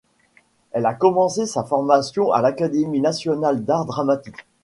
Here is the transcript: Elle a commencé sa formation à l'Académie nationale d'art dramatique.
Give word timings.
Elle 0.71 0.87
a 0.87 0.95
commencé 0.95 1.45
sa 1.45 1.63
formation 1.63 2.31
à 2.31 2.41
l'Académie 2.41 3.01
nationale 3.01 3.63
d'art 3.63 3.85
dramatique. 3.85 4.47